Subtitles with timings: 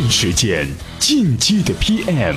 [0.00, 0.66] 验时间，
[0.98, 2.34] 进击的 PM。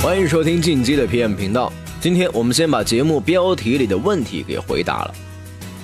[0.00, 1.72] 欢迎收听进击的 PM 频道。
[2.00, 5.14] 今天我们先把节目标题里的问题给回答了。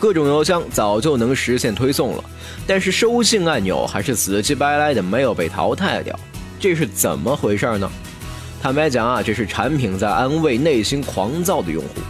[0.00, 2.24] 各种邮箱早就能实现推送了，
[2.66, 6.18] 但是收信按钮还是死乞白赖的没有被淘汰掉，
[6.58, 7.88] 这是怎么回事呢？
[8.60, 12.00] 坦白讲啊，这是产品在安慰内心狂躁的用户。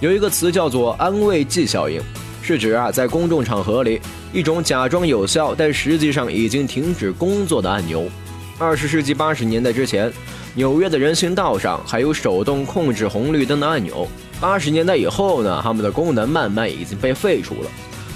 [0.00, 1.98] 有一个词叫做“安慰剂效应”，
[2.46, 4.00] 是指啊，在公众场合里，
[4.32, 8.08] 一种假装有效但实际上已经停止工作的按钮。
[8.56, 10.12] 二十世纪八十年代之前，
[10.54, 14.06] 纽约的人行道上还有手动控制红绿灯的按钮。
[14.40, 17.70] 八十年代以后呢，它们的功能慢慢已经被废除了，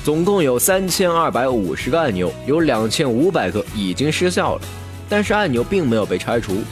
[0.05, 4.62] 总共有三千二百五十个按钮，有两千五百个已经失效了。
[5.08, 6.62] 但是按钮并没有被拆除，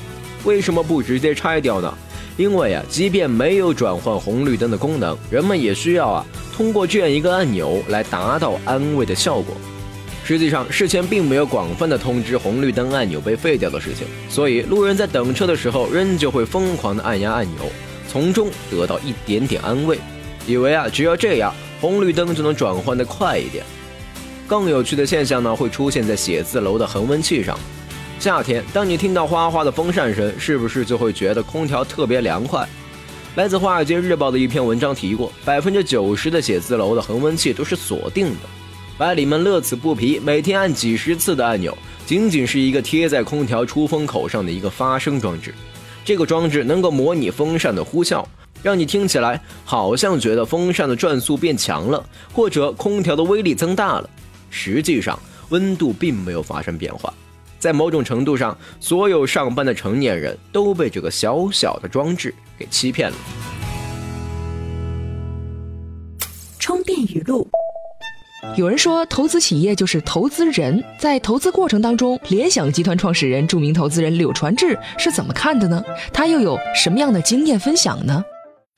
[0.45, 1.93] 为什么不直接拆掉呢？
[2.39, 9.55] 因为啊，即便没有转换红绿灯的功能，人们也需要啊通过这样一个按钮来达到安慰的效果。
[10.25, 17.65] 实际上，事前并没有广泛的通知红绿灯按钮被废掉的事情，所以路人在等车的时候仍旧会疯狂的按压按钮。
[18.09, 19.99] 从中得到一点点安慰，
[20.47, 23.65] 以为啊只要这样，红绿灯就能转换的快一点。
[24.47, 27.59] 更有趣的现象呢，会出现在写字楼的恒温器上。
[28.21, 32.69] 夏天，当你听到哗哗的风扇声，是不是就会觉得空调特别凉快？
[33.37, 38.41] 来自《华尔街日报》的一篇文章提过，百分之九十的写字楼的恒温器都是锁定的，
[38.99, 45.55] 白领们乐此不疲，每天按几十次的按钮，仅仅是一个贴在空调出风口上的一个发声装置。
[46.05, 48.25] 这个装置能够模拟风扇的呼啸，
[48.65, 54.11] 让你听起来好像觉得风扇的转速变强了，或者空调的威力增大了。
[54.51, 55.17] 实际上，
[55.51, 57.15] 温度并没有发生变化。
[57.59, 63.17] 在某种程度上，所有上班的成年人都被这个小小的装置给欺骗了。
[66.59, 67.49] 充电语录。
[68.57, 70.83] 有人说，投资企业就是投资人。
[70.99, 75.83] 在投资过程当中，联想集团创始人、著名投资人柳传志是怎么看的呢？
[76.13, 78.25] 他又有什么样的经验分享呢？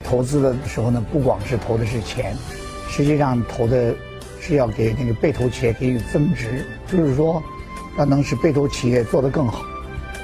[0.03, 2.35] 投资的时候呢，不光是投的是钱，
[2.89, 3.93] 实际上投的
[4.39, 7.41] 是要给那个被投企业给予增值，就是说，
[7.97, 9.63] 要能使被投企业做得更好。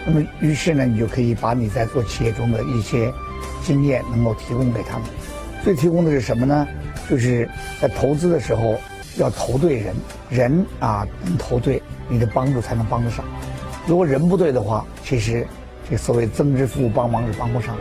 [0.05, 3.13] 那么，于是呢，你就可以把你在做企业中的一些
[3.63, 5.07] 经验能够提供给他们。
[5.63, 6.67] 最提供的是什么呢？
[7.09, 7.49] 就是
[7.81, 8.75] 在投资的时候。
[9.19, 9.95] 要投对人，
[10.29, 13.25] 人啊能投对，你的帮助才能帮得上。
[13.87, 15.47] 如果人不对的话，其实
[15.89, 17.75] 这所谓增值服务帮忙是帮不上。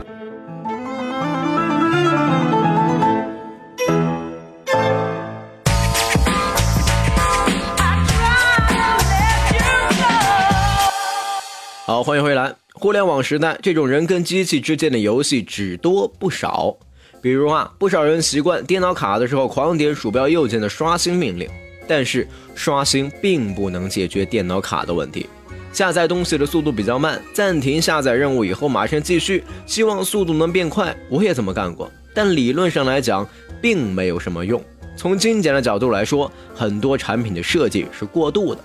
[11.86, 12.52] 好，欢迎回来。
[12.74, 16.76] 互联网时代，这种人跟机器之间的游戏只多不少。
[17.22, 21.48] 比如啊，不少人习惯电脑卡的时候狂点鼠标右键的刷新命令，
[21.86, 22.26] 但是
[22.56, 25.28] 刷新并不能解决电脑卡的问题。
[25.72, 30.92] 下载东西的速度比较慢，暂停下载任务以后马上继续，希望速度能变快。
[31.08, 33.24] 我也这么干过，但理论上来讲
[33.62, 34.60] 并没有什么用。
[34.96, 38.60] 从精简的角度来说，很多产品的设计是过度的。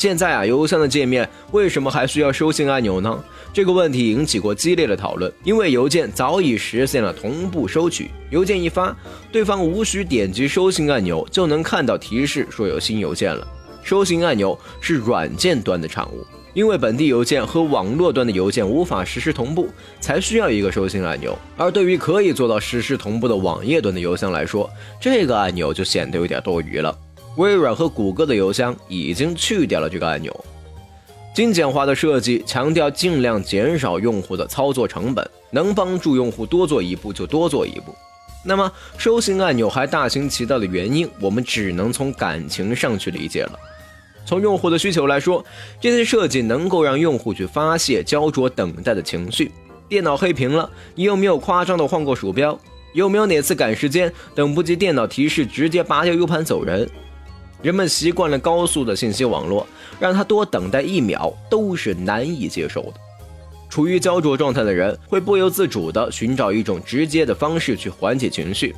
[0.00, 3.22] 现在啊，邮箱的界面为什么还需要收信按钮呢？
[3.52, 5.30] 这个问题引起过激烈的讨论。
[5.44, 8.96] 因为邮件早已实现了同步收取，邮件一发，
[9.30, 13.46] 对方无需点击收信按钮就能看到提示说有新邮件了。
[13.82, 16.24] 收信按钮是软件端的产物，
[16.54, 19.68] 因为本地邮件和网络端的邮件无法实时同步，
[20.00, 21.38] 才需要一个收信按钮。
[21.58, 26.96] 而对于可以做到实时同步的网页端的邮箱来说，这个按钮就显得有点多余了。
[27.40, 30.44] 微软和谷歌的邮箱已经去掉了这个按钮。
[31.34, 37.94] 精简化的设计强调尽量减少用户的操作成本，能帮助用户多做一步就多做一步。
[38.44, 43.58] 那么收信按钮还大行其道的原因，我们只能从感情上去理解了。
[44.26, 45.42] 从用户的需求来说，
[45.80, 49.50] 这些设计能够让用户去发泄焦灼等待的情绪。
[49.88, 52.58] 电脑黑屏了，你有没有夸张的换过鼠标？
[52.92, 56.88] 有没有哪次赶时间等不及电脑提示，直接拔掉 U 盘走人？
[57.62, 59.66] 人们习惯了高速的信息网络，
[59.98, 62.94] 让他多等待一秒都是难以接受的。
[63.68, 68.74] 处于焦灼状态的人会不由自主地寻找一种直接的方式去缓解情绪。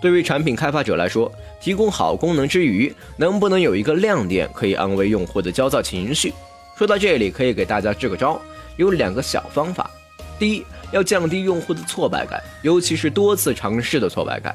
[0.00, 6.32] 对于产品开发者来说，提供好功能之余，能不能有一个亮点可以安慰用户的焦躁情绪？
[6.76, 8.40] 说到这里，可以给大家支个招，
[8.76, 9.90] 有两个小方法。
[10.38, 14.54] 第一，要降低用户的挫败感，尤其是多次尝试的挫败感。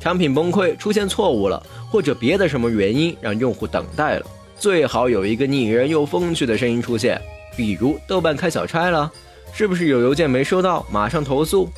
[0.00, 4.26] 产品崩溃、出现错误了，或者别的什么原因让用户等待了，
[4.58, 7.20] 最好有一个拟人又风趣的声音出现，
[7.54, 9.12] 比如豆瓣开小差了，
[9.52, 11.68] 是不是有邮件没收到，马上投诉。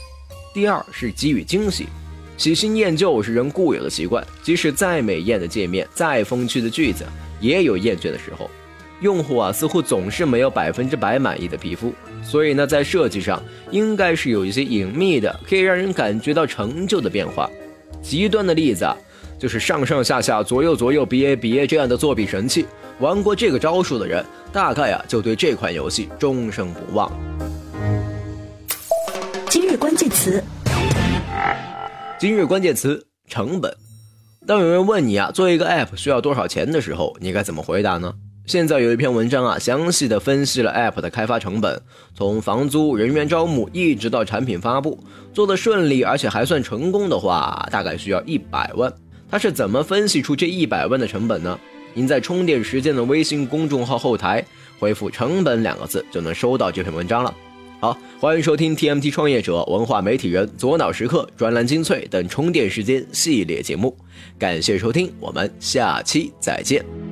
[0.55, 1.87] 第二是给予惊喜，
[2.37, 7.05] 喜新厌旧是人固有的习惯，即使再美艳的界面、再风趣的句子，
[7.41, 8.49] 也有厌倦的时候。
[9.01, 11.93] 用户啊，似乎总是没有百分之百满意的皮肤，
[12.23, 13.43] 所以呢，在设计上
[13.73, 17.51] 应该是有一些隐秘的，可以让人感觉到成就的变化。
[18.03, 18.97] 极端的例子啊，
[19.39, 22.67] 就是上上下下、左右左右、比 A 比 A 这样的作弊神器，
[22.99, 27.11] 玩过这个招数的人，大概啊就对这款游戏终生不忘。
[29.49, 30.43] 今日关键词，
[32.19, 33.75] 今日关键词：成本。
[34.47, 38.13] 当有人问你啊，做一个 App 需要多少钱的时候，你该怎么回答呢？
[38.45, 41.81] 现在有一篇文章啊，详细的分析了 App 的开发成本，
[42.13, 44.99] 从房租、人员招募，一直到产品发布，
[45.33, 48.93] 做的顺利而且还算成功的话，大概需要一百万。
[49.31, 51.59] 他是怎么分析出这一百万的成本呢？
[51.95, 54.45] 您在充电时间的微信公众号后台
[54.79, 57.33] 回复“成本”两个字，就能收到这篇文章了。
[57.79, 63.97] 好，欢迎收听 TMT 创业者、文化媒体人、左脑时刻、专栏精粹等充电时间系列节目，
[64.37, 67.12] 感谢收听，我们下期再见。